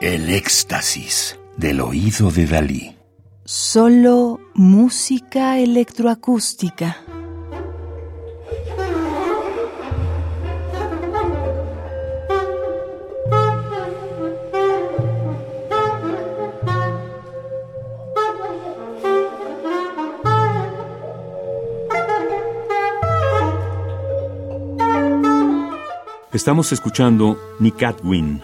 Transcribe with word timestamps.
El 0.00 0.30
éxtasis 0.30 1.38
del 1.58 1.82
oído 1.82 2.30
de 2.30 2.46
Dalí. 2.46 2.96
Solo 3.44 4.40
música 4.54 5.58
electroacústica. 5.58 6.96
Estamos 26.32 26.72
escuchando 26.72 27.38
Nicatwin 27.58 28.40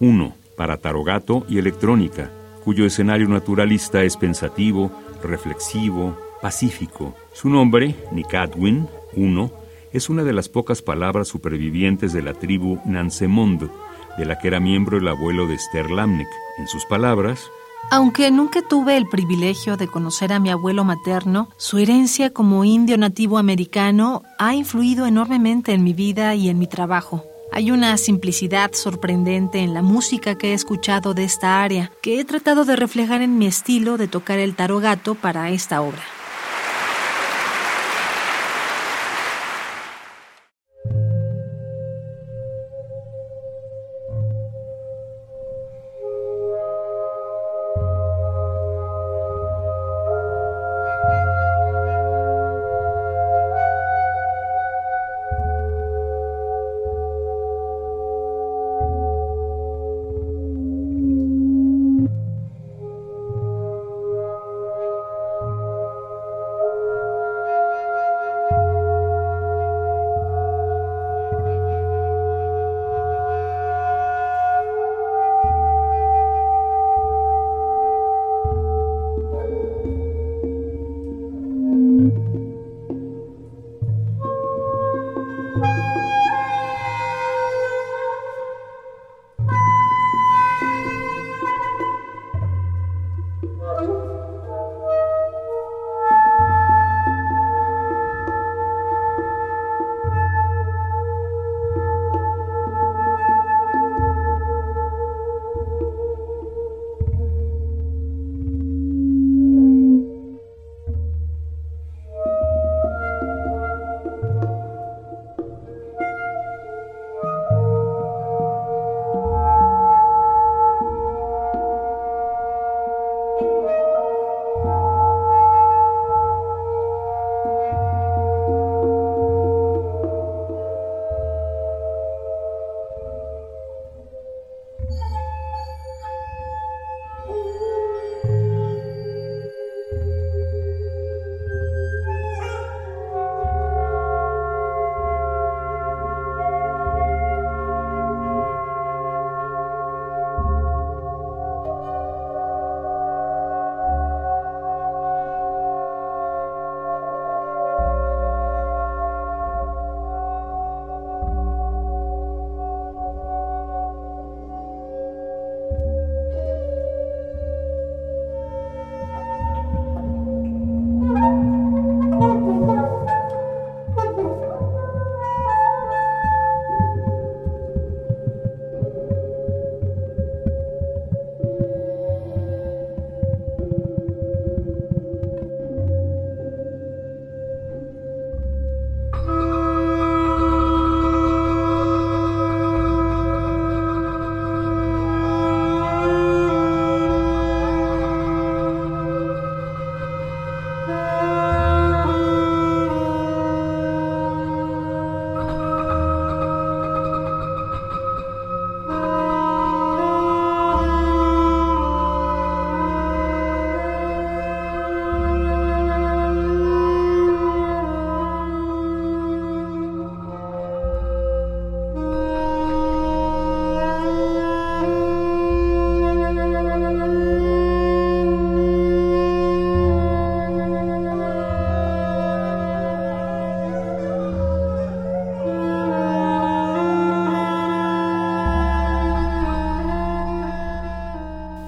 1 0.00 0.45
para 0.56 0.78
tarogato 0.78 1.44
y 1.48 1.58
electrónica, 1.58 2.30
cuyo 2.64 2.84
escenario 2.86 3.28
naturalista 3.28 4.02
es 4.02 4.16
pensativo, 4.16 4.90
reflexivo, 5.22 6.16
pacífico. 6.42 7.14
Su 7.32 7.48
nombre, 7.48 7.94
Nicatwin 8.12 8.88
1, 9.14 9.50
es 9.92 10.10
una 10.10 10.24
de 10.24 10.32
las 10.32 10.48
pocas 10.48 10.82
palabras 10.82 11.28
supervivientes 11.28 12.12
de 12.12 12.22
la 12.22 12.34
tribu 12.34 12.80
Nansemond, 12.84 13.70
de 14.18 14.24
la 14.24 14.38
que 14.38 14.48
era 14.48 14.60
miembro 14.60 14.98
el 14.98 15.08
abuelo 15.08 15.46
de 15.46 15.54
Esther 15.54 15.90
Lamnek. 15.90 16.28
En 16.58 16.66
sus 16.68 16.84
palabras, 16.86 17.50
aunque 17.90 18.30
nunca 18.32 18.62
tuve 18.62 18.96
el 18.96 19.06
privilegio 19.06 19.76
de 19.76 19.86
conocer 19.86 20.32
a 20.32 20.40
mi 20.40 20.50
abuelo 20.50 20.84
materno, 20.84 21.50
su 21.56 21.78
herencia 21.78 22.30
como 22.30 22.64
indio 22.64 22.98
nativo 22.98 23.38
americano 23.38 24.22
ha 24.38 24.54
influido 24.54 25.06
enormemente 25.06 25.72
en 25.72 25.84
mi 25.84 25.92
vida 25.92 26.34
y 26.34 26.48
en 26.48 26.58
mi 26.58 26.66
trabajo. 26.66 27.24
Hay 27.56 27.70
una 27.70 27.96
simplicidad 27.96 28.74
sorprendente 28.74 29.60
en 29.60 29.72
la 29.72 29.80
música 29.80 30.36
que 30.36 30.50
he 30.50 30.52
escuchado 30.52 31.14
de 31.14 31.24
esta 31.24 31.62
área, 31.62 31.90
que 32.02 32.20
he 32.20 32.24
tratado 32.26 32.66
de 32.66 32.76
reflejar 32.76 33.22
en 33.22 33.38
mi 33.38 33.46
estilo 33.46 33.96
de 33.96 34.08
tocar 34.08 34.38
el 34.38 34.54
tarogato 34.54 35.14
para 35.14 35.48
esta 35.48 35.80
obra. 35.80 36.02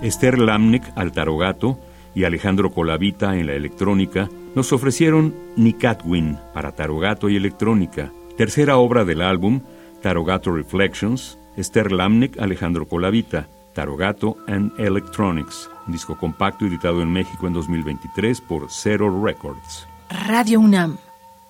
Esther 0.09 0.39
Lamnek 0.39 0.83
al 0.97 1.13
tarogato 1.13 1.79
y 2.15 2.25
Alejandro 2.25 2.73
Colavita 2.73 3.37
en 3.37 3.47
la 3.47 3.53
electrónica 3.53 4.31
nos 4.55 4.73
ofrecieron 4.73 5.35
Nicatwin 5.57 6.39
para 6.55 6.73
tarogato 6.73 7.29
y 7.29 7.37
electrónica, 7.37 8.11
tercera 8.39 8.79
obra 8.79 9.05
del 9.05 9.21
álbum 9.21 9.61
Tarogato 10.03 10.51
Reflections, 10.51 11.39
Esther 11.59 11.93
Lamnek, 11.93 12.41
Alejandro 12.41 12.89
Colavita, 12.89 13.49
Tarogato 13.75 14.39
and 14.47 14.73
Electronics, 14.81 15.69
disco 15.87 16.17
compacto 16.17 16.65
editado 16.65 17.03
en 17.03 17.13
México 17.13 17.47
en 17.47 17.53
2023 17.53 18.41
por 18.41 18.71
Zero 18.71 19.23
Records. 19.23 19.87
Radio 20.09 20.59
UNAM, 20.61 20.97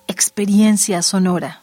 experiencia 0.07 1.01
sonora. 1.01 1.61